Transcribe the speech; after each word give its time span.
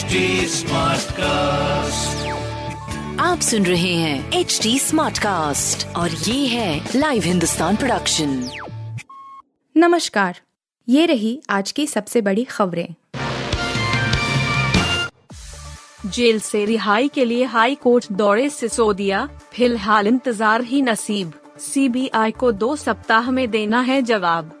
HD 0.00 0.18
cast 1.12 2.28
आप 3.20 3.40
सुन 3.40 3.66
रहे 3.66 3.94
हैं 3.94 4.32
एच 4.32 4.58
डी 4.62 4.78
स्मार्ट 4.78 5.18
कास्ट 5.18 5.86
और 5.96 6.10
ये 6.10 6.46
है 6.46 6.90
लाइव 6.96 7.22
हिंदुस्तान 7.22 7.76
प्रोडक्शन 7.76 8.50
नमस्कार 9.76 10.40
ये 10.88 11.06
रही 11.06 11.40
आज 11.50 11.72
की 11.72 11.86
सबसे 11.86 12.20
बड़ी 12.20 12.44
खबरें। 12.44 12.94
जेल 16.06 16.40
से 16.40 16.64
रिहाई 16.64 17.08
के 17.08 17.24
लिए 17.24 17.44
हाई 17.44 17.74
कोर्ट 17.74 18.12
दौरे 18.12 18.48
सिसोदिया 18.50 19.28
फ़िलहाल 19.52 20.06
इंतज़ार 20.06 20.62
ही 20.62 20.82
नसीब। 20.82 21.32
सीबीआई 21.58 22.30
को 22.30 22.52
दो 22.52 22.76
सप्ताह 22.76 23.30
में 23.30 23.50
देना 23.50 23.80
है 23.80 24.02
जवाब। 24.02 24.59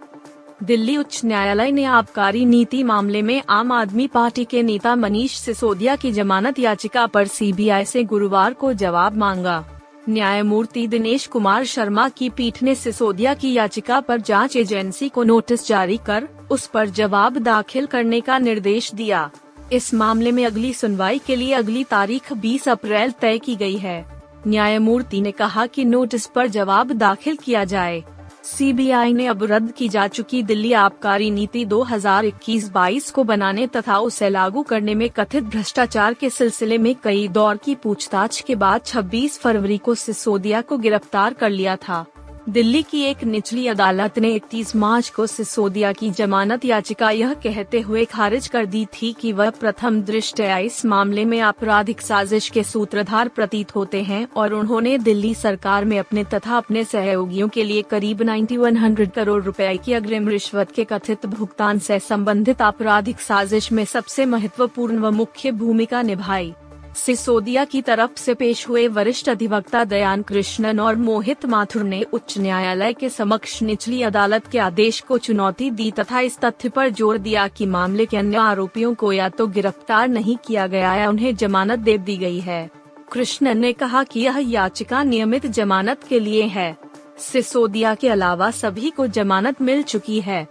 दिल्ली 0.62 0.96
उच्च 0.96 1.20
न्यायालय 1.24 1.70
ने 1.70 1.84
आबकारी 1.84 2.44
नीति 2.44 2.82
मामले 2.82 3.22
में 3.22 3.42
आम 3.48 3.72
आदमी 3.72 4.06
पार्टी 4.06 4.44
के 4.44 4.62
नेता 4.62 4.96
मनीष 4.96 5.36
सिसोदिया 5.36 5.96
की 5.96 6.12
जमानत 6.12 6.58
याचिका 6.58 7.06
पर 7.06 7.26
सीबीआई 7.26 7.84
से 7.84 8.04
गुरुवार 8.04 8.52
को 8.52 8.72
जवाब 8.72 9.16
मांगा। 9.16 9.64
न्यायमूर्ति 10.08 10.86
दिनेश 10.86 11.26
कुमार 11.26 11.64
शर्मा 11.64 12.08
की 12.08 12.30
पीठ 12.30 12.62
ने 12.62 12.74
सिसोदिया 12.74 13.34
की 13.34 13.52
याचिका 13.52 14.00
पर 14.00 14.20
जाँच 14.20 14.56
एजेंसी 14.56 15.08
को 15.08 15.22
नोटिस 15.22 15.68
जारी 15.68 15.96
कर 16.06 16.28
उस 16.50 16.66
पर 16.66 16.88
जवाब 16.88 17.38
दाखिल 17.38 17.86
करने 17.86 18.20
का 18.20 18.38
निर्देश 18.38 18.94
दिया। 18.94 19.30
इस 19.72 19.94
मामले 19.94 20.32
में 20.32 20.46
अगली 20.46 20.72
सुनवाई 20.72 21.18
के 21.18 21.36
लिए 21.36 21.52
अगली 21.52 21.84
तारीख 21.84 22.32
20 22.32 22.68
अप्रैल 22.68 23.10
तय 23.10 23.38
की 23.38 23.56
गई 23.56 23.76
है। 23.76 24.22
न्यायमूर्ति 24.46 25.20
ने 25.20 25.30
कहा 25.30 25.66
कि 25.66 25.84
नोटिस 25.84 26.26
पर 26.26 26.46
जवाब 26.46 26.92
दाखिल 26.92 27.36
किया 27.36 27.64
जाए। 27.64 28.04
सीबीआई 28.44 29.12
ने 29.12 29.26
अब 29.26 29.42
रद्द 29.44 29.72
की 29.72 29.88
जा 29.88 30.06
चुकी 30.08 30.42
दिल्ली 30.42 30.72
आबकारी 30.72 31.30
नीति 31.30 31.64
2021-22 31.66 33.10
को 33.10 33.24
बनाने 33.24 33.66
तथा 33.66 33.98
उसे 33.98 34.28
लागू 34.28 34.62
करने 34.62 34.94
में 34.94 35.08
कथित 35.10 35.44
भ्रष्टाचार 35.44 36.14
के 36.14 36.30
सिलसिले 36.30 36.78
में 36.78 36.94
कई 36.94 37.28
दौर 37.28 37.56
की 37.56 37.74
पूछताछ 37.74 38.40
के 38.40 38.54
बाद 38.54 38.80
26 38.80 39.38
फरवरी 39.38 39.78
को 39.78 39.94
सिसोदिया 39.94 40.60
को 40.60 40.78
गिरफ़्तार 40.78 41.34
कर 41.34 41.50
लिया 41.50 41.76
था। 41.76 42.04
दिल्ली 42.48 42.82
की 42.82 43.00
एक 43.02 43.24
निचली 43.24 43.66
अदालत 43.66 44.18
ने 44.18 44.28
31 44.32 44.74
मार्च 44.76 45.08
को 45.08 45.26
सिसोदिया 45.26 45.92
की 45.92 46.10
जमानत 46.10 46.64
याचिका 46.64 47.10
यह 47.10 47.32
कहते 47.34 47.80
हुए 47.80 48.04
खारिज 48.04 48.46
कर 48.48 48.66
दी 48.66 48.84
थी 48.94 49.12
कि 49.12 49.32
वह 49.32 49.50
प्रथम 49.50 50.00
दृष्टया 50.02 50.56
इस 50.58 50.84
मामले 50.84 51.24
में 51.24 51.38
आपराधिक 51.40 52.00
साजिश 52.00 52.48
के 52.48 52.62
सूत्रधार 52.62 53.28
प्रतीत 53.28 53.74
होते 53.74 54.02
हैं 54.02 54.26
और 54.36 54.54
उन्होंने 54.54 54.96
दिल्ली 54.98 55.34
सरकार 55.34 55.84
में 55.84 55.98
अपने 55.98 56.24
तथा 56.24 56.56
अपने 56.56 56.84
सहयोगियों 56.84 57.48
के 57.48 57.64
लिए 57.64 57.82
करीब 57.82 58.22
9100 58.22 59.10
करोड़ 59.10 59.42
रुपए 59.42 59.76
की 59.76 59.92
अग्रिम 59.92 60.28
रिश्वत 60.28 60.72
के 60.72 60.84
कथित 60.84 61.26
भुगतान 61.26 61.78
से 61.78 61.98
संबंधित 61.98 62.62
आपराधिक 62.62 63.20
साजिश 63.20 63.70
में 63.72 63.84
सबसे 63.84 64.26
महत्वपूर्ण 64.26 64.98
व 64.98 65.10
मुख्य 65.10 65.52
भूमिका 65.52 66.02
निभाई। 66.02 66.52
सिसोदिया 66.96 67.64
की 67.64 67.80
तरफ़ 67.82 68.16
से 68.16 68.34
पेश 68.34 68.68
हुए 68.68 68.88
वरिष्ठ 68.88 69.28
अधिवक्ता 69.28 69.84
दयान 69.84 70.22
कृष्णन 70.22 70.80
और 70.80 70.96
मोहित 70.96 71.46
माथुर 71.46 71.82
ने 71.82 72.02
उच्च 72.12 72.38
न्यायालय 72.38 72.92
के 72.92 73.08
समक्ष 73.08 73.62
निचली 73.62 74.02
अदालत 74.02 74.46
के 74.46 74.58
आदेश 74.58 75.00
को 75.00 75.18
चुनौती 75.18 75.70
दी 75.70 75.90
तथा 75.90 76.20
इस 76.20 76.38
तथ्य 76.38 76.68
पर 76.68 76.88
ज़ोर 76.88 77.18
दिया 77.18 77.48
कि 77.48 77.66
मामले 77.66 78.06
के 78.06 78.16
अन्य 78.16 78.36
आरोपियों 78.36 78.94
को 78.94 79.12
या 79.12 79.28
तो 79.28 79.46
गिरफ़्तार 79.46 80.08
नहीं 80.08 80.36
किया 80.36 80.66
गया 80.66 80.94
या 80.94 81.08
उन्हें 81.08 81.34
जमानत 81.36 81.78
दे 81.78 81.98
दी 81.98 82.16
गई 82.16 82.40
है। 82.40 82.70
कृष्णन 83.12 83.58
ने 83.58 83.72
कहा 83.72 84.04
कि 84.04 84.20
यह 84.20 84.38
याचिका 84.38 85.02
नियमित 85.02 85.46
जमानत 85.46 86.04
के 86.08 86.20
लिए 86.20 86.42
है। 86.42 86.76
सिसोदिया 87.18 87.94
के 87.94 88.08
अलावा 88.08 88.50
सभी 88.50 88.90
को 88.90 89.06
जमानत 89.06 89.62
मिल 89.62 89.82
चुकी 89.82 90.20
है। 90.20 90.46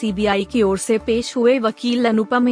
सीबीआई 0.00 0.44
की 0.44 0.62
ओर 0.62 0.78
से 0.78 0.98
पेश 0.98 1.36
हुए 1.36 1.58
वकील 1.58 2.08
अनुपम 2.08 2.48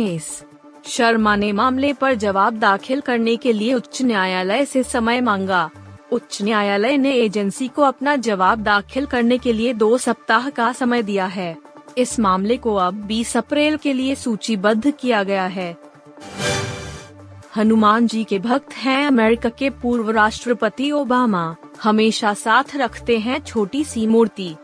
शर्मा 0.89 1.37
ने 1.37 1.53
मामले 1.53 1.93
पर 1.93 2.15
जवाब 2.15 2.59
दाखिल 2.59 3.01
करने 3.01 3.37
के 3.37 3.53
लिए 3.53 3.75
उच्च 3.75 4.03
न्यायालय 4.03 4.65
से 4.65 4.83
समय 4.83 5.21
मांगा। 5.21 5.71
उच्च 6.13 6.43
न्यायालय 6.43 6.97
ने 6.97 7.13
एजेंसी 7.13 7.69
को 7.69 7.83
अपना 7.83 8.17
जवाब 8.17 8.63
दाखिल 8.63 9.07
करने 9.07 9.39
के 9.39 9.53
लिए 9.53 9.73
दो 9.73 9.99
सप्ताह 9.99 10.51
का 10.51 10.73
समय 10.73 11.03
दिया 11.03 11.27
है। 11.27 11.57
इस 11.99 12.21
मामले 12.21 12.57
को 12.57 12.75
अब 12.75 12.95
20 12.95 13.37
अप्रैल 13.37 13.77
के 13.77 13.93
लिए 13.93 14.15
सूचीबद्ध 14.15 14.91
किया 14.91 15.23
गया 15.23 15.47
है। 15.47 15.77
हनुमान 17.57 18.07
जी 18.07 18.25
के 18.25 18.39
भक्त 18.39 18.73
हैं 18.73 19.07
अमेरिका 19.07 19.49
के 19.49 19.71
पूर्व 19.71 20.11
राष्ट्रपति 20.11 20.91
ओबामा। 20.91 21.57
हमेशा 21.83 22.35
साथ 22.35 22.77
रखते 22.77 23.19
हैं 23.19 23.41
छोटी 23.41 23.85
सी 23.85 24.07
मूर्ति। 24.07 24.55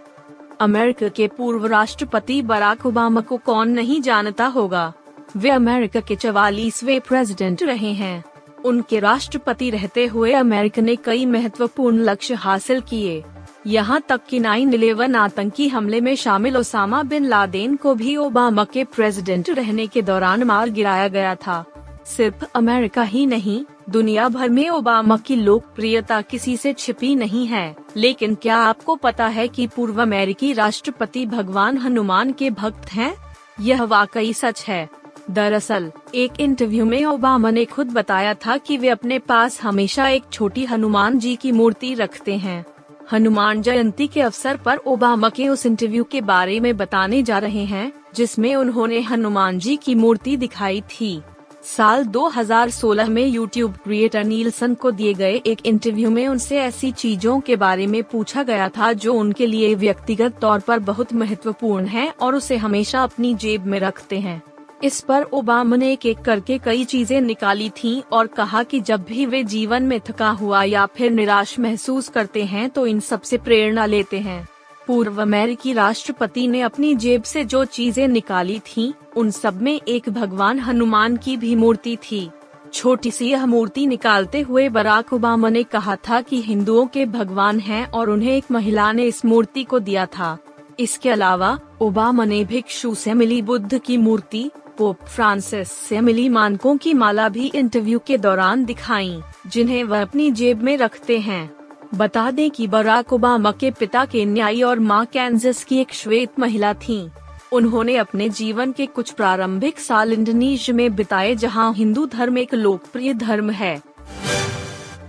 अमेरिका 0.61 1.09
के 1.09 1.29
पूर्व 1.29 1.67
राष्ट्रपति 1.67 2.43
बराक 2.43 2.87
ओबामा 2.87 3.21
को 3.21 3.37
कौन 3.37 3.69
नहीं 3.69 4.01
जानता 4.01 4.47
होगा। 4.47 4.93
वे 5.37 5.51
अमेरिका 5.51 6.01
के 6.01 6.17
चवालीसवे 6.17 7.01
प्रेसिडेंट 7.01 7.63
रहे 7.63 7.93
हैं। 7.93 8.25
उनके 8.65 9.01
राष्ट्रपति 9.01 9.71
रहते 9.71 10.07
हुए 10.07 10.33
अमेरिका 10.33 10.83
ने 10.83 10.97
कई 10.97 11.27
महत्वपूर्ण 11.27 11.99
लक्ष्य 11.99 12.35
हासिल 12.35 12.81
किए। 12.81 13.25
यहाँ 13.67 14.03
तक 14.09 14.21
कि 14.29 14.39
9/11 14.41 15.17
आतंकी 15.17 15.69
हमले 15.69 16.01
में 16.01 16.17
शामिल 16.17 16.57
ओसामा 16.57 17.03
बिन 17.03 17.25
लादेन 17.25 17.77
को 17.77 17.95
भी 17.95 18.17
ओबामा 18.17 18.65
के 18.65 18.85
प्रेसिडेंट 18.85 19.51
रहने 19.51 19.87
के 19.87 20.03
दौरान 20.03 20.43
मार 20.43 20.69
गिराया 20.69 21.09
गया 21.09 21.35
था। 21.35 21.65
सिर्फ़ 22.07 22.45
अमेरिका 22.55 23.03
ही 23.03 23.27
नहीं, 23.27 23.65
दुनिया 23.91 24.29
भर 24.29 24.49
में 24.49 24.69
ओबामा 24.69 25.17
की 25.17 25.37
लोकप्रियता 25.37 26.21
किसी 26.21 26.57
से 26.57 26.73
छिपी 26.73 27.15
नहीं 27.15 27.47
है। 27.47 27.77
लेकिन 27.97 28.35
क्या 28.35 28.57
आपको 28.57 28.97
पता 28.97 29.27
है 29.27 29.49
कि 29.49 29.67
पूर्व 29.67 30.03
अमेरिकी 30.03 30.53
राष्ट्रपति 30.53 31.27
भगवान 31.27 31.79
हनुमान 31.79 32.33
के 32.33 32.51
भक्त 32.51 32.93
हैं? 32.93 33.15
यह 33.61 33.83
वाकई 33.83 34.33
सच 34.33 34.65
है। 34.69 35.04
दरअसल, 35.31 35.93
एक 36.15 36.31
इंटरव्यू 36.41 36.85
में 36.85 37.05
ओबामा 37.05 37.51
ने 37.51 37.65
खुद 37.65 37.87
बताया 37.87 38.35
था 38.35 38.57
कि 38.57 38.77
वे 38.77 38.89
अपने 38.89 39.19
पास 39.19 39.63
हमेशा 39.63 40.09
एक 40.09 40.23
छोटी 40.33 40.65
हनुमान 40.65 41.19
जी 41.19 41.37
की 41.37 41.53
मूर्ति 41.53 41.95
रखते 41.95 42.37
हैं। 42.37 42.67
हनुमान 43.13 43.63
जयंती 43.63 44.07
के 44.07 44.21
अवसर 44.21 44.57
पर 44.57 44.77
ओबामा 44.77 45.29
के 45.29 45.49
उस 45.49 45.67
इंटरव्यू 45.67 46.05
के 46.05 46.21
बारे 46.21 46.61
में 46.61 46.77
बताने 46.77 47.23
जा 47.23 47.39
रहे 47.39 47.65
हैं, 47.65 47.93
जिसमें 48.15 48.57
उन्होंने 48.57 49.01
हनुमान 49.01 49.59
जी 49.59 49.77
की 49.77 49.95
मूर्ति 49.95 50.37
दिखाई 50.37 50.81
थी। 50.81 51.23
साल 51.63 52.05
2016 52.05 53.09
में 53.09 53.27
यूट्यूब 53.27 53.73
क्रिएटर 53.73 54.25
नीलसन 54.25 54.75
को 54.75 54.91
दिए 54.91 55.15
गए 55.15 55.43
एक 55.47 55.67
इंटरव्यू 55.67 56.11
में 56.11 56.29
उनसे 56.29 56.59
ऐसी 56.59 56.93
चीज़ों 56.93 57.41
के 57.41 57.57
बारे 57.57 57.87
में 57.87 58.03
पूछा 58.03 58.43
गया 58.43 58.69
था 58.69 58.93
जो 58.93 59.15
उनके 59.15 59.47
लिए 59.47 59.75
व्यक्तिगत 59.75 60.39
तौर 60.41 60.61
पर 60.61 60.79
बहुत 60.79 61.13
महत्वपूर्ण 61.13 61.87
है 61.87 62.15
और 62.21 62.35
उसे 62.35 62.57
हमेशा 62.57 63.03
अपनी 63.03 63.35
जेब 63.35 63.67
में 63.67 63.81
रखते 63.81 64.21
हैं। 64.21 64.43
इस 64.85 65.01
पर 65.01 65.23
ओबामा 65.23 65.77
ने 65.77 65.91
एक 65.93 66.05
एक 66.07 66.19
करके 66.19 66.59
कई 66.59 66.85
चीज़ें 66.85 67.21
निकाली 67.21 67.69
थीं 67.71 68.01
और 68.13 68.27
कहा 68.27 68.63
कि 68.63 68.81
जब 68.81 69.05
भी 69.05 69.27
वे 69.27 69.43
जीवन 69.45 69.83
में 69.83 70.01
थका 70.01 70.31
हुआ 70.31 70.63
या 70.63 70.85
फिर 70.87 71.11
निराश 71.11 71.59
महसूस 71.59 72.09
करते 72.09 72.45
हैं 72.45 72.69
तो 72.71 72.87
इन 72.87 72.99
सबसे 73.01 73.39
प्रेरणा 73.39 73.87
लेते 73.87 74.19
हैं। 74.19 74.47
पूर्व 74.87 75.21
अमेरिकी 75.23 75.73
राष्ट्रपति 75.73 76.47
ने 76.49 76.61
अपनी 76.61 76.95
जेब 76.95 77.23
से 77.23 77.45
जो 77.45 77.65
चीज़ें 77.65 78.07
निकाली 78.09 78.59
थीं, 78.59 78.93
उन 79.17 79.31
सब 79.31 79.63
में 79.63 79.81
एक 79.89 80.09
भगवान 80.09 80.59
हनुमान 80.59 81.17
की 81.17 81.37
भी 81.37 81.55
मूर्ति 81.55 81.97
थी। 82.03 82.29
छोटी 82.73 83.11
सी 83.11 83.31
यह 83.31 83.47
मूर्ति 83.47 83.87
निकालते 83.87 84.41
हुए 84.41 84.69
बराक 84.69 85.13
ओबामा 85.13 85.49
ने 85.49 85.63
कहा 85.63 85.97
था 86.09 86.21
कि 86.21 86.41
हिंदुओं 86.43 86.87
के 86.87 87.07
भगवान 87.07 87.61
हैं 87.61 87.87
और 87.87 88.11
उन्हें 88.11 88.37
एक 88.37 88.51
महिला 88.51 88.91
ने 88.93 89.05
इस 89.05 89.25
मूर्ति 89.25 89.65
को 89.65 89.79
दिया 89.79 90.05
था। 90.07 90.37
इसके 90.81 91.11
अलावा 91.11 91.59
ओबामा 91.81 92.25
ने 92.25 92.45
भिक्षु 92.45 92.95
से 92.95 93.15
मिली 93.15 93.41
बुद्ध 93.43 93.79
की 93.79 93.97
मूर्ति 93.97 94.51
पोप 94.79 95.05
फ्रांसिस 95.05 95.73
से 95.73 96.01
मिली 96.01 96.29
मानकों 96.29 96.77
की 96.77 96.95
माला 96.95 97.29
भी 97.29 97.47
इंटरव्यू 97.55 97.99
के 97.99 98.19
दौरान 98.19 98.65
दिखाई, 98.65 99.21
जिन्हें 99.47 99.85
वह 99.85 100.03
अपनी 100.03 100.31
जेब 100.31 100.63
में 100.63 100.77
रखते 100.77 101.19
हैं। 101.19 101.51
बता 101.95 102.31
दें 102.31 102.51
कि 102.51 102.67
बराक 102.67 103.13
ओबामा 103.13 103.53
के 103.53 103.71
पिता 103.71 104.05
के 104.05 104.25
न्यायी 104.25 104.63
और 104.63 104.79
माँ 104.79 105.07
कैंजस 105.07 105.65
की 105.65 105.79
एक 105.79 105.93
श्वेत 105.93 106.39
महिला 106.39 106.75
थीं। 106.75 107.09
उन्होंने 107.53 107.97
अपने 107.97 108.29
जीवन 108.29 108.73
के 108.73 108.87
कुछ 108.87 109.11
प्रारंभिक 109.11 109.79
साल 109.79 110.13
इंडोनेशिया 110.13 110.77
में 110.77 110.95
बिताए, 110.95 111.35
जहाँ 111.35 111.75
हिंदू 111.75 112.07
धर्म 112.07 112.39
एक 112.39 112.55
लोकप्रिय 112.55 113.15
धर्म 113.15 113.51
है। 113.51 113.83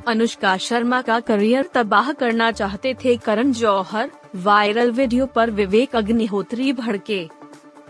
अनुष्का 0.07 0.57
शर्मा 0.57 1.01
का 1.01 1.19
करियर 1.19 1.69
तबाह 1.73 2.11
करना 2.11 2.51
चाहते 2.51 2.93
थे, 2.93 3.17
करण 3.17 3.51
जौहर, 3.51 4.11
वायरल 4.35 4.91
वीडियो 4.91 5.25
पर 5.25 5.49
विवेक 5.49 5.95
अग्निहोत्री 5.95 6.73
भड़के। 6.73 7.29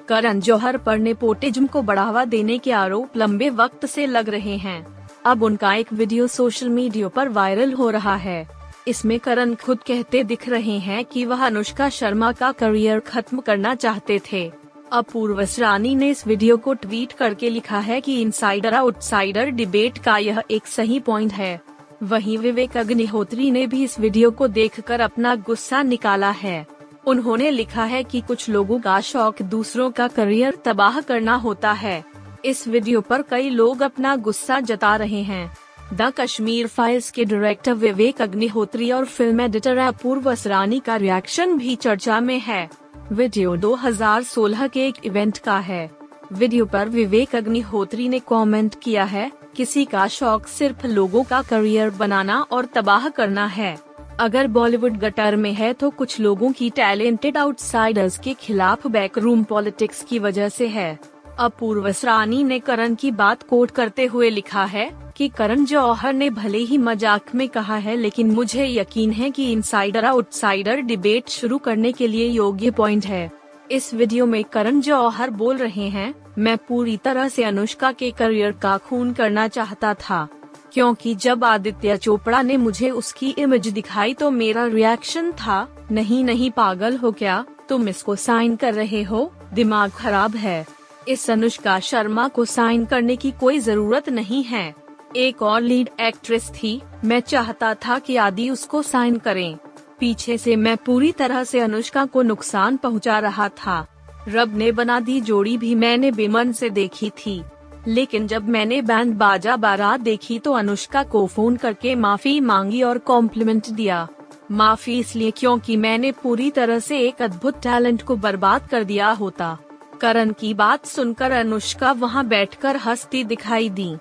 करण 0.07 0.39
जौहर 0.39 0.77
पर 0.77 0.97
नेपोटिज्म 0.97 1.67
को 1.67 1.81
बढ़ावा 1.81 2.25
देने 2.25 2.57
के 2.57 2.71
आरोप 2.71 3.17
लंबे 3.17 3.49
वक्त 3.49 3.85
से 3.85 4.05
लग 4.05 4.29
रहे 4.29 4.57
हैं। 4.57 4.85
अब 5.25 5.43
उनका 5.43 5.73
एक 5.73 5.93
वीडियो 5.93 6.27
सोशल 6.27 6.69
मीडिया 6.69 7.07
पर 7.07 7.29
वायरल 7.29 7.73
हो 7.73 7.89
रहा 7.89 8.15
है। 8.15 8.47
इसमें 8.87 9.19
करण 9.19 9.55
खुद 9.55 9.79
कहते 9.87 10.23
दिख 10.23 10.47
रहे 10.49 10.77
हैं 10.79 11.05
कि 11.05 11.25
वह 11.25 11.45
अनुष्का 11.45 11.89
शर्मा 11.89 12.31
का 12.31 12.51
करियर 12.51 12.99
खत्म 12.99 13.39
करना 13.39 13.75
चाहते 13.75 14.19
थे। 14.31 14.51
अपूर्व 14.91 15.41
रानी 15.59 15.95
ने 15.95 16.09
इस 16.09 16.27
वीडियो 16.27 16.57
को 16.57 16.73
ट्वीट 16.73 17.11
करके 17.11 17.49
लिखा 17.49 17.79
है 17.79 18.01
कि 18.01 18.21
इनसाइडर 18.21 18.73
आउटसाइडर 18.73 19.49
डिबेट 19.49 19.97
का 19.97 20.17
यह 20.17 20.41
एक 20.51 20.67
सही 20.67 20.99
पॉइंट 20.99 21.33
है। 21.33 21.59
वहीं 22.03 22.37
विवेक 22.37 22.77
अग्निहोत्री 22.77 23.51
ने 23.51 23.65
भी 23.67 23.83
इस 23.83 23.99
वीडियो 23.99 24.31
को 24.31 24.47
देखकर 24.47 24.99
अपना 24.99 25.35
गुस्सा 25.35 25.81
निकाला 25.83 26.29
है। 26.29 26.65
उन्होंने 27.07 27.49
लिखा 27.51 27.83
है 27.83 28.03
कि 28.03 28.21
कुछ 28.21 28.49
लोगों 28.49 28.79
का 28.79 28.99
शौक 29.01 29.41
दूसरों 29.41 29.91
का 29.91 30.07
करियर 30.07 30.57
तबाह 30.65 30.99
करना 31.01 31.35
होता 31.35 31.71
है। 31.71 32.03
इस 32.45 32.67
वीडियो 32.67 33.01
पर 33.01 33.21
कई 33.21 33.49
लोग 33.49 33.81
अपना 33.81 34.15
गुस्सा 34.15 34.59
जता 34.59 34.95
रहे 34.95 35.21
हैं। 35.21 35.57
द 35.93 36.11
कश्मीर 36.17 36.67
फाइल्स 36.67 37.11
के 37.11 37.25
डायरेक्टर 37.25 37.73
विवेक 37.73 38.21
अग्निहोत्री 38.21 38.91
और 38.91 39.05
फ़िल्म 39.05 39.41
एडिटर 39.41 39.77
अपूर्व 39.77 40.31
असरानी 40.31 40.79
का 40.79 40.95
रिएक्शन 40.95 41.57
भी 41.57 41.75
चर्चा 41.75 42.19
में 42.19 42.39
है। 42.39 42.69
वीडियो 43.11 43.55
2016 43.55 44.67
के 44.67 44.87
एक 44.87 45.05
इवेंट 45.05 45.37
का 45.37 45.57
है। 45.59 45.89
वीडियो 46.33 46.65
पर 46.65 46.89
विवेक 46.89 47.35
अग्निहोत्री 47.35 48.09
ने 48.09 48.19
कमेंट 48.19 48.75
किया 48.83 49.03
है, 49.03 49.31
किसी 49.55 49.85
का 49.85 50.07
शौक 50.07 50.47
सिर्फ़ 50.47 50.87
लोगों 50.87 51.23
का 51.23 51.41
करियर 51.41 51.89
बनाना 51.89 52.41
और 52.51 52.65
तबाह 52.65 53.09
करना 53.09 53.45
है। 53.45 53.77
अगर 54.19 54.47
बॉलीवुड 54.47 54.97
गटर 54.97 55.35
में 55.35 55.51
है 55.53 55.71
तो 55.73 55.89
कुछ 55.89 56.19
लोगों 56.19 56.51
की 56.51 56.69
टैलेंटेड 56.69 57.37
आउटसाइडर्स 57.37 58.17
के 58.17 58.33
खिलाफ 58.33 58.85
बैकरूम 58.87 59.43
पॉलिटिक्स 59.43 60.03
की 60.03 60.19
वजह 60.19 60.49
से 60.49 60.67
है। 60.67 60.97
अपूर्व 61.39 61.91
सरानी 61.91 62.43
ने 62.43 62.59
करण 62.59 62.95
की 62.95 63.11
बात 63.11 63.43
कोट 63.43 63.71
करते 63.71 64.05
हुए 64.05 64.29
लिखा 64.29 64.63
है 64.65 64.89
कि 65.17 65.27
करण 65.29 65.65
जौहर 65.65 66.13
ने 66.13 66.29
भले 66.29 66.57
ही 66.59 66.77
मज़ाक 66.77 67.35
में 67.35 67.47
कहा 67.49 67.75
है, 67.77 67.95
लेकिन 67.95 68.31
मुझे 68.31 68.67
यकीन 68.67 69.11
है 69.11 69.29
कि 69.31 69.51
इनसाइडर 69.51 70.05
आउटसाइडर 70.05 70.81
डिबेट 70.81 71.29
शुरू 71.29 71.57
करने 71.57 71.91
के 71.91 72.07
लिए 72.07 72.27
योग्य 72.27 72.71
पॉइंट 72.71 73.05
है। 73.05 73.29
इस 73.71 73.93
वीडियो 73.93 74.25
में 74.25 74.43
करण 74.43 74.79
जौहर 74.81 75.29
बोल 75.31 75.57
रहे 75.57 75.87
हैं, 75.89 76.13
मैं 76.37 76.57
पूरी 76.59 76.97
तरह 76.97 77.27
से 77.29 77.43
अनुष्का 77.43 77.91
के 77.91 78.11
करियर 78.11 78.51
का 78.53 78.77
खून 78.79 79.13
करना 79.13 79.47
चाहता 79.47 79.93
था। 79.93 80.27
क्योंकि 80.75 81.15
जब 81.15 81.43
आदित्य 81.43 81.97
चोपड़ा 81.97 82.41
ने 82.41 82.57
मुझे 82.57 82.89
उसकी 82.89 83.29
इमेज 83.29 83.67
दिखाई 83.67 84.13
तो 84.13 84.31
मेरा 84.31 84.65
रिएक्शन 84.65 85.31
था, 85.31 85.87
नहीं 85.91 86.23
नहीं, 86.23 86.51
पागल 86.51 86.97
हो 86.97 87.11
क्या? 87.11 87.45
तुम 87.69 87.89
इसको 87.89 88.15
साइन 88.15 88.55
कर 88.55 88.73
रहे 88.73 89.03
हो? 89.03 89.31
दिमाग 89.53 89.91
खराब 89.91 90.35
है। 90.35 90.65
इस 91.07 91.29
अनुष्का 91.31 91.79
शर्मा 91.79 92.27
को 92.27 92.45
साइन 92.45 92.85
करने 92.85 93.15
की 93.15 93.31
कोई 93.31 93.59
ज़रूरत 93.59 94.09
नहीं 94.09 94.43
है। 94.43 94.75
एक 95.15 95.41
और 95.41 95.61
लीड 95.61 95.89
एक्ट्रेस 96.01 96.49
थी। 96.49 96.81
मैं 97.05 97.19
चाहता 97.19 97.73
था 97.73 97.99
कि 97.99 98.15
आदि 98.15 98.49
उसको 98.49 98.81
साइन 98.81 99.17
करें। 99.17 99.57
पीछे 99.99 100.37
से 100.37 100.55
मैं 100.55 100.77
पूरी 100.77 101.11
तरह 101.11 101.43
से 101.43 101.59
अनुष्का 101.59 102.05
को 102.05 102.21
नुकसान 102.21 102.77
पहुँचा 102.77 103.19
रहा 103.19 103.49
था। 103.49 103.87
रब 104.27 104.57
ने 104.57 104.71
बना 104.71 104.99
दी 104.99 105.21
जोड़ी 105.21 105.57
भी 105.57 105.75
मैंने 105.75 106.11
बेमन 106.11 106.51
से 106.51 106.69
देखी 106.69 107.09
थी। 107.09 107.43
लेकिन 107.87 108.27
जब 108.27 108.47
मैंने 108.49 108.81
बैंड 108.81 109.13
बाजा 109.13 109.55
बारात 109.55 109.99
देखी 109.99 110.39
तो 110.39 110.51
अनुष्का 110.51 111.03
को 111.03 111.25
फ़ोन 111.27 111.55
करके 111.55 111.95
माफ़ी 111.95 112.39
मांगी 112.39 112.81
और 112.81 112.97
कॉम्प्लीमेंट 112.97 113.69
दिया। 113.69 114.07
माफ़ी 114.51 114.99
इसलिए 114.99 115.31
क्योंकि 115.31 115.77
मैंने 115.77 116.11
पूरी 116.11 116.49
तरह 116.51 116.79
से 116.79 116.99
एक 116.99 117.21
अद्भुत 117.21 117.61
टैलेंट 117.61 118.01
को 118.01 118.15
बर्बाद 118.15 118.67
कर 118.67 118.83
दिया 118.83 119.11
होता। 119.11 119.57
करण 120.01 120.31
की 120.31 120.53
बात 120.53 120.85
सुनकर 120.85 121.31
अनुष्का 121.31 121.91
वहाँ 121.91 122.25
बैठकर 122.27 122.75
हंसती 122.75 123.23
दिखाई 123.23 123.69
दी। 123.69 123.95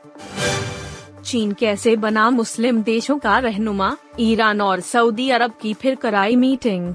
चीन 1.24 1.52
कैसे 1.52 1.96
बना 1.96 2.30
मुस्लिम 2.30 2.82
देशों 2.82 3.18
का 3.18 3.38
रहनुमा? 3.38 3.96
ईरान 4.20 4.60
और 4.60 4.80
सऊदी 4.80 5.30
अरब 5.30 5.52
की 5.62 5.74
फिर 5.74 5.94
कराई 5.94 6.36
मीटिंग 6.36 6.94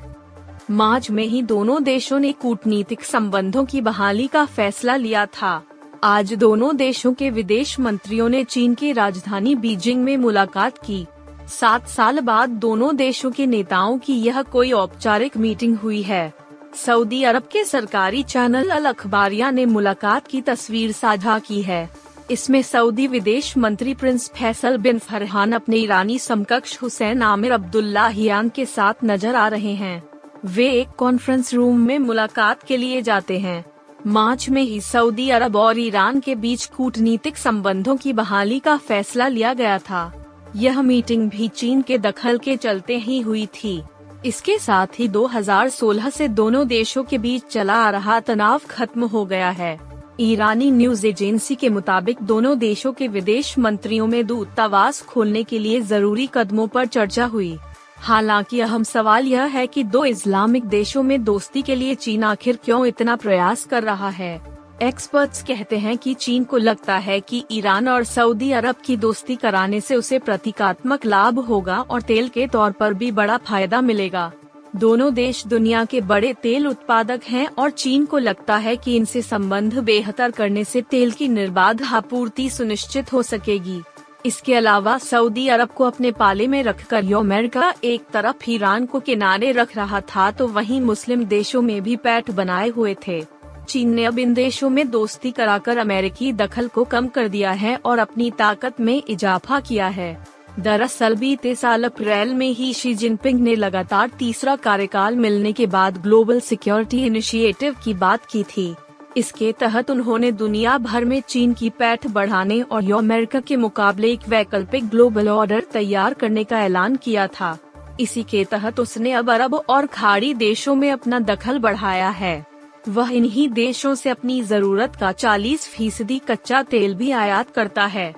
मार्च 0.72 1.10
में 1.12 1.24
ही 1.24 1.42
दोनों 1.42 1.84
देशों 1.84 2.20
ने 2.20 2.32
कूटनीतिक 2.32 3.04
संबंधों 3.04 3.66
की 3.66 3.82
बहाली 3.82 4.28
का 4.28 4.46
फैसला 4.46 4.96
लिया 4.96 5.26
था। 5.26 5.62
आज 6.04 6.34
दोनों 6.34 6.76
देशों 6.78 7.14
के 7.14 7.30
विदेश 7.30 7.80
मंत्रियों 7.80 8.28
ने 8.30 8.44
चीन 8.44 8.74
की 8.74 8.92
राजधानी 8.92 9.56
बीजिंग 9.56 10.04
में 10.04 10.18
मुलाकात 10.18 10.78
की। 10.78 11.06
सात 11.50 11.88
साल 11.88 12.20
बाद 12.20 12.50
दोनों 12.50 12.96
देशों 12.96 13.32
के 13.32 13.46
नेताओं 13.46 13.98
की 13.98 14.14
यह 14.14 14.42
कोई 14.42 14.72
औपचारिक 14.72 15.36
मीटिंग 15.38 15.76
हुई 15.78 16.02
है। 16.02 16.34
सऊदी 16.76 17.24
अरब 17.24 17.48
के 17.52 17.64
सरकारी 17.66 18.24
चैनल 18.24 18.70
अल 18.70 18.86
अखबारिया 18.86 19.52
ने 19.52 19.66
मुलाकात 19.66 20.28
की 20.28 20.42
तस्वीर 20.42 20.92
साझा 20.92 21.38
की 21.40 21.62
है। 21.62 21.90
इसमें 22.32 22.62
सऊदी 22.62 23.08
विदेश 23.08 23.58
मंत्री 23.58 23.94
प्रिंस 23.94 24.30
फैसल 24.30 24.78
बिन 24.78 25.00
फरहान 25.00 25.52
अपने 25.52 25.78
ईरानी 25.78 26.20
समकक्ष 26.20 26.82
हुसैन 26.82 27.22
आमिर 27.22 27.52
अब्दुल्ला 27.52 28.08
हियान 28.08 28.50
के 28.50 28.66
साथ 28.66 28.94
नज़र 29.04 29.36
आ 29.36 29.48
रहे 29.48 29.74
हैं। 29.74 30.02
वे 30.46 30.70
एक 30.72 30.88
कॉन्फ्रेंस 30.98 31.54
रूम 31.54 31.80
में 31.80 32.00
मुलाकात 32.00 32.64
के 32.64 32.78
लिए 32.78 33.02
जाते 33.02 33.40
हैं। 33.40 33.64
मार्च 34.08 34.50
में 34.50 34.62
ही 34.64 34.82
सऊदी 34.82 35.30
अरब 35.30 35.56
और 35.56 35.80
ईरान 35.80 36.20
के 36.20 36.36
बीच 36.36 36.66
कूटनीतिक 36.66 37.38
संबंधों 37.38 37.98
की 37.98 38.14
बहाली 38.14 38.60
का 38.60 38.78
फैसला 38.78 39.28
लिया 39.28 39.54
गया 39.54 39.80
था। 39.80 40.26
यह 40.56 40.82
मीटिंग 40.82 41.30
भी 41.30 41.48
चीन 41.48 41.82
के 41.82 41.98
दखल 41.98 42.38
के 42.38 42.58
चलते 42.58 42.98
ही 42.98 43.20
हुई 43.20 43.46
थी। 43.46 43.82
इसके 44.26 44.58
साथ 44.58 44.88
ही 45.00 45.08
2016 45.08 46.10
से 46.10 46.28
दोनों 46.28 46.68
देशों 46.68 47.04
के 47.04 47.18
बीच 47.18 47.44
चला 47.44 47.74
आ 47.74 47.90
रहा 47.90 48.20
तनाव 48.20 48.62
खत्म 48.70 49.06
हो 49.06 49.26
गया 49.26 49.50
है। 49.50 49.80
ईरानी 50.20 50.72
न्यूज़ 50.72 51.08
एजेंसी 51.08 51.56
के 51.56 51.70
मुताबिक 51.70 52.18
दोनों 52.22 52.60
देशों 52.60 52.94
के 52.94 53.08
विदेश 53.08 53.58
मंत्रियों 53.60 54.08
में 54.08 54.26
दूतावास 54.26 55.02
खोलने 55.02 55.44
के 55.44 55.60
लिए 55.60 55.82
ज़रूरी 55.82 56.30
कदमों 56.34 56.68
पर 56.68 56.86
चर्चा 56.86 57.26
हुई। 57.26 57.58
हालाँकि 58.02 58.60
अहम 58.60 58.84
सवाल 58.84 59.28
यह 59.28 59.44
है 59.44 59.68
कि 59.68 59.84
दो 59.84 60.06
इस्लामिक 60.06 60.66
देशों 60.66 61.04
में 61.04 61.24
दोस्ती 61.24 61.62
के 61.62 61.76
लिए 61.76 61.96
चीन 61.96 62.24
आखिर 62.24 62.60
क्यों 62.66 62.86
इतना 62.86 63.16
प्रयास 63.16 63.66
कर 63.66 63.84
रहा 63.84 64.10
है? 64.10 64.42
एक्सपर्ट्स 64.82 65.44
कहते 65.44 65.78
हैं 65.78 65.98
कि 65.98 66.14
चीन 66.14 66.44
को 66.44 66.58
लगता 66.58 66.96
है 66.98 67.20
कि 67.20 67.44
ईरान 67.52 67.88
और 67.88 68.04
सऊदी 68.04 68.52
अरब 68.52 68.76
की 68.86 68.98
दोस्ती 68.98 69.36
कराने 69.36 69.82
से 69.82 69.96
उसे 69.96 70.20
प्रतीकात्मक 70.20 71.06
लाभ 71.06 71.40
होगा 71.40 71.80
और 71.82 72.02
तेल 72.02 72.30
के 72.30 72.48
तौर 72.48 72.72
पर 72.72 72.94
भी 72.94 73.12
बड़ा 73.12 73.38
फ़ायदा 73.38 73.82
मिलेगा। 73.82 74.32
दोनों 74.76 75.14
देश 75.14 75.48
दुनिया 75.48 75.86
के 75.86 76.02
बड़े 76.02 76.34
तेल 76.34 76.68
उत्पादक 76.68 77.22
हैं 77.30 77.48
और 77.48 77.70
चीन 77.70 78.06
को 78.06 78.18
लगता 78.18 78.58
है 78.58 78.76
कि 78.76 78.96
इनसे 78.96 79.22
संबंध 79.22 79.80
बेहतर 79.80 80.32
करने 80.32 80.64
से 80.64 80.82
तेल 80.82 81.12
की 81.12 81.28
निर्बाध 81.28 81.84
आपूर्ति 81.84 82.50
सुनिश्चित 82.50 83.14
हो 83.14 83.24
सकेगी। 83.24 83.82
इसके 84.26 84.54
अलावा 84.56 84.98
सऊदी 84.98 85.48
अरब 85.48 85.70
को 85.70 85.84
अपने 85.84 86.12
पाले 86.12 86.48
में 86.48 86.62
रखकर 86.64 87.14
अमेरिका 87.14 87.74
एक 87.84 88.06
तरफ़ 88.14 88.50
ईरान 88.50 88.86
को 88.86 89.00
किनारे 89.00 89.52
रख 89.52 89.76
रहा 89.78 90.02
था 90.02 90.30
तो 90.32 90.48
वहीं 90.48 90.80
मुस्लिम 90.82 91.24
देशों 91.26 91.62
में 91.62 91.82
भी 91.84 91.96
पैठ 91.96 92.32
बनाए 92.32 92.70
हुए 92.70 92.96
थे। 93.08 93.24
चीन 93.70 93.90
ने 93.90 94.06
अब 94.06 94.20
इन 94.20 94.34
देशों 94.34 94.70
में 94.70 94.90
दोस्ती 94.92 95.32
कराकर 95.32 95.78
अमेरिकी 95.78 96.32
दखल 96.34 96.68
को 96.68 96.84
कम 96.84 97.08
कर 97.08 97.28
दिया 97.28 97.52
है 97.52 97.76
और 97.86 98.00
अपनी 98.00 98.32
ताकत 98.32 98.80
में 98.82 99.02
इजाफा 99.10 99.60
किया 99.60 99.88
है। 99.88 100.18
दरअसल 100.60 101.16
बीते 101.16 101.56
साल 101.56 101.84
अप्रैल 101.84 102.34
में 102.34 102.50
ही 102.50 102.74
शी 102.74 102.94
जिनपिंग 102.96 103.40
ने 103.40 103.56
लगातार 103.56 104.10
तीसरा 104.10 104.56
कार्यकाल 104.56 105.16
मिलने 105.16 105.52
के 105.52 105.66
बाद 105.68 105.98
ग्लोबल 105.98 106.40
सिक्योरिटी 106.40 107.06
इनिशिएटिव 107.06 107.76
की 107.84 107.94
बात 107.94 108.26
की 108.26 108.44
थी। 108.44 108.74
इसके 109.18 109.52
तहत 109.52 109.90
उन्होंने 109.92 110.32
दुनिया 110.32 110.78
भर 110.78 111.06
में 111.06 111.22
चीन 111.22 111.54
की 111.54 111.70
पैठ 111.70 112.08
बढ़ाने 112.08 112.62
और 112.62 112.92
अमेरिका 112.92 113.40
के 113.40 113.56
मुकाबले 113.56 114.12
एक 114.12 114.28
वैकल्पिक 114.30 114.90
ग्लोबल 114.90 115.30
ऑर्डर 115.30 115.64
तैयार 115.74 116.14
करने 116.14 116.44
का 116.44 116.60
ऐलान 116.60 116.96
किया 116.96 117.28
था। 117.28 117.58
इसी 118.00 118.24
के 118.24 118.44
तहत 118.46 118.80
उसने 118.80 119.12
अब 119.12 119.32
अरब 119.32 119.54
और 119.70 119.86
खाड़ी 119.86 120.34
देशों 120.34 120.76
में 120.76 120.92
अपना 120.92 121.20
दखल 121.20 121.60
बढ़ाया 121.60 122.10
है। 122.10 122.46
वह 122.90 123.12
इन्हीं 123.12 123.50
देशों 123.50 123.96
से 123.96 124.10
अपनी 124.10 124.42
ज़रूरत 124.42 124.96
का 124.96 125.12
40 125.12 125.68
फ़ीसदी 125.68 126.20
कच्चा 126.20 126.64
तेल 126.64 126.96
भी 126.96 127.12
आयात 127.12 127.52
करता 127.52 127.86
है। 127.86 128.14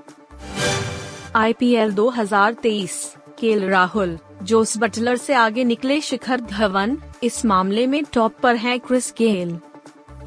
IPL 1.35 1.91
2023 1.91 3.15
K L 3.39 3.63
Rahul, 3.69 4.17
Jos 4.43 4.77
Buttler 4.77 5.17
से 5.17 5.33
आगे 5.33 5.63
निकले 5.63 6.01
शिखर 6.01 6.41
धवन, 6.41 6.97
इस 7.23 7.45
मामले 7.45 7.87
में 7.87 8.03
टॉप 8.13 8.33
पर 8.43 8.55
है 8.55 8.77
Chris 8.77 9.13
Gayle. 9.17 9.57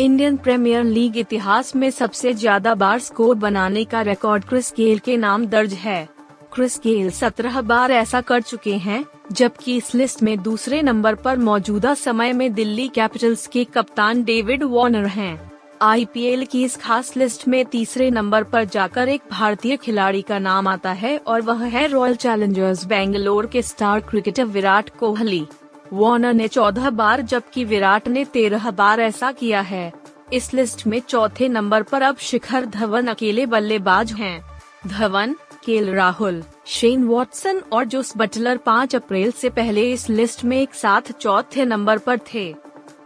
Indian 0.01 0.37
Premier 0.37 0.85
League 0.85 1.17
इतिहास 1.17 1.75
में 1.77 1.91
सबसे 1.91 2.33
ज़्यादा 2.33 2.75
बार 2.75 2.99
स्कोर 2.99 3.35
बनाने 3.35 3.85
का 3.85 4.01
रिकॉर्ड 4.03 4.45
क्रिस 4.45 4.73
गेल 4.77 4.99
के 4.99 5.17
नाम 5.17 5.45
दर्ज 5.47 5.73
है 5.73 6.09
क्रिस 6.53 6.79
गेल 6.85 7.11
सत्रह 7.11 7.61
बार 7.61 7.93
ऐसा 7.93 8.21
कर 8.21 8.43
चुके 8.43 8.75
हैं, 8.77 9.05
जबकि 9.33 9.77
इस 9.77 9.95
लिस्ट 9.95 10.23
में 10.23 10.37
दूसरे 10.39 10.83
नंबर 10.83 11.15
पर 11.15 11.39
मौजूदा 11.39 11.95
समय 11.95 12.33
में 12.33 12.53
दिल्ली 12.55 12.89
कैपिटल्स 12.89 13.47
के 13.47 13.65
कप्तान 13.65 14.25
डेविड 14.25 14.63
वार्नर 14.65 15.07
हैं। 15.07 15.51
आईपीएल 15.83 16.45
की 16.45 16.65
इस 16.65 16.77
खास 16.77 17.17
लिस्ट 17.17 17.49
में 17.49 17.65
तीसरे 17.65 18.11
नंबर 18.11 18.45
पर 18.45 18.65
जाकर 18.65 19.09
एक 19.09 19.23
भारतीय 19.31 19.77
खिलाड़ी 19.77 20.23
का 20.23 20.39
नाम 20.39 20.69
आता 20.69 20.93
है 20.93 21.17
और 21.19 21.43
वह 21.43 21.65
है 21.67 21.87
रॉयल 21.89 22.17
चैलेंजर्स 22.17 22.85
बेंगलोर 22.87 23.47
के 23.47 23.63
star 23.63 24.01
cricketer 24.01 24.45
Virat 24.45 24.91
Kohli 24.99 25.47
Warner 25.93 26.35
ने 26.35 26.49
चौदह 26.49 26.91
बार, 26.91 27.21
जबकि 27.21 27.64
विराट 27.64 28.09
ने 28.09 28.25
तेरह 28.25 28.71
बार 28.71 29.00
ऐसा 29.00 29.31
किया 29.33 29.61
है 29.61 29.93
इस 30.33 30.53
लिस्ट 30.55 30.87
में 30.87 31.00
चौथे 31.00 31.49
नंबर 31.49 31.83
पर 31.83 32.03
अब 32.03 32.17
शिखर 32.17 32.67
धवन 32.67 33.07
अकेले 33.07 33.47
बल्लेबाज 33.47 34.12
हैं। 34.12 34.41
Dhawan, 34.87 35.35
K L 35.64 35.91
Rahul, 35.91 36.43
Shane 36.67 37.05
Watson 37.05 37.62
और 37.73 37.85
जोस 37.85 38.12
बटलर 38.17 38.57
5 38.57 38.95
अप्रैल 38.97 39.31
से 39.31 39.50
पहले 39.50 39.93
इस 39.93 40.09
लिस्ट 40.11 40.45
में 40.45 40.61
एक 40.61 40.75
साथ 40.75 41.12
चौथे 41.12 41.64
नंबर 41.64 41.99
पर 41.99 42.19
थे 42.35 42.55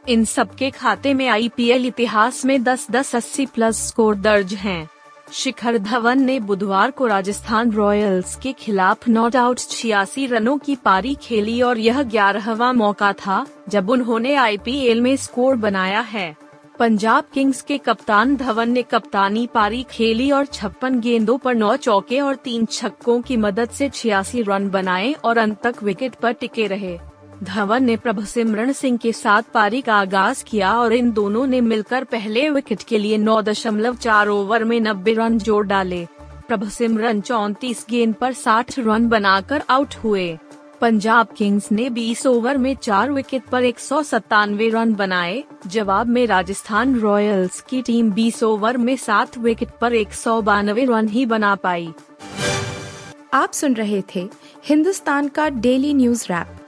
इन 0.08 0.25
सबके 0.25 0.70
खाते 0.70 1.14
में 1.14 1.26
आईपीएल 1.28 1.87
इतिहास 1.87 2.44
में 2.44 2.62
10-10 2.64 3.14
80 3.14 3.47
प्लस 3.47 3.87
स्कोर 3.88 4.14
दर्ज 4.16 4.54
हैं। 4.54 4.88
शिखर 5.32 5.78
धवन 5.78 6.23
ने 6.23 6.40
बुधवार 6.40 6.90
को 6.90 7.06
राजस्थान 7.06 7.73
रॉयल्स 7.73 8.37
के 8.37 8.52
खिलाफ 8.52 9.08
नॉट 9.08 9.37
आउट 9.37 9.58
छियासी 9.58 10.26
रनों 10.26 10.58
की 10.58 10.76
पारी 10.76 11.14
खेली 11.14 11.62
और 11.62 11.78
यह 11.78 12.02
ग्यारहवा 12.02 12.73
मौका 12.73 13.12
था, 13.12 13.47
जब 13.68 13.90
उन्होंने 13.90 14.35
आईपीएल 14.35 15.00
में 15.00 15.16
स्कोर 15.16 15.56
बनाया 15.56 16.00
है। 16.00 16.37
पंजाब 16.78 17.25
किंग्स 17.35 17.62
के 17.62 17.78
कप्तान 17.78 18.37
धवन 18.37 18.70
ने 18.70 18.82
कप्तानी 18.82 19.47
पारी 19.47 19.87
खेली 19.90 20.30
और 20.30 20.47
छप्पन 20.47 21.00
गेंदों 21.00 21.38
पर 21.38 21.54
नौ 21.54 21.76
चौके 21.76 22.20
और 22.20 22.35
तीन 22.35 22.66
छक्कों 22.66 23.20
की 23.20 23.37
मदद 23.37 23.68
से 23.68 23.88
छियासी 23.88 24.42
रन 24.42 24.70
बनाए 24.70 25.12
और 25.12 25.38
अंत 25.38 25.61
तक 25.62 25.82
विकेट 25.82 26.14
पर 26.14 26.32
टिके 26.32 26.66
रहे। 26.66 26.99
धवन 27.42 27.85
ने 27.85 27.97
प्रभ 27.97 28.25
सिमरण 28.25 28.73
सिंह 28.73 28.97
के 28.97 29.12
साथ 29.12 29.42
पारी 29.54 29.80
का 29.80 29.95
आगाज़ 29.95 30.45
किया 30.45 30.73
और 30.73 30.92
इन 30.92 31.12
दोनों 31.12 31.47
ने 31.47 31.61
मिलकर 31.61 32.04
पहले 32.04 32.50
विकेट 32.50 32.83
के 32.83 32.99
लिए 32.99 33.18
नौ 33.18 33.42
दशमलव 33.42 33.97
चार 33.97 34.28
ओवर 34.28 34.64
में 34.64 34.80
नब्बे 34.80 35.12
रन 35.12 35.38
जोड़ 35.38 35.66
डाले। 35.66 36.07
प्रभ 36.49 36.68
सिमरन 36.68 37.21
चौतीस 37.21 37.87
गेंद 37.90 38.14
पर 38.14 38.33
60 38.33 38.78
रन 38.78 39.09
बनाकर 39.09 39.62
आउट 39.71 39.95
हुए। 39.95 40.38
पंजाब 40.80 41.26
किंग्स 41.37 41.73
ने 41.73 41.90
20 41.90 42.26
ओवर 42.26 42.57
में 42.57 42.76
चार 42.76 43.12
विकेट 43.12 43.42
पर 43.45 43.64
एक 43.64 43.78
सौ 43.78 44.02
सतानवे 44.02 44.68
रन 44.68 44.95
बनाए। 44.95 45.45
जवाब 45.66 46.07
में 46.07 46.26
राजस्थान 46.26 47.00
रॉयल्स 47.00 47.61
की 47.61 47.83
टीम 47.83 48.11
20 48.11 48.42
ओवर 48.42 48.76
में 48.76 48.97
सात 48.97 49.38
विकेट 49.38 49.68
पर 49.80 49.95
एक 49.95 50.12
सौ 50.12 50.42
बानवे 50.42 50.85
रन 50.85 51.09
ही 51.09 51.26
बना 51.26 51.54
पाई। 51.54 51.92
आप 53.35 53.52
सुन 53.52 53.75
रहे 53.75 54.02
थे 54.14 54.28
हिंदुस्तान 54.64 55.28
का 55.28 55.49
डेली 55.49 55.95
न्यूज़ 55.95 56.25
रैप। 56.25 56.67